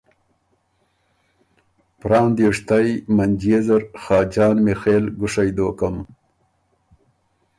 پران 1.99 2.29
دیوشتئ 2.37 2.87
منجيې 3.15 3.59
زر 3.67 3.81
خاجان 4.03 4.55
میخېل 4.65 5.03
ګُوشئ 5.19 5.49
دوکم۔ 5.55 5.95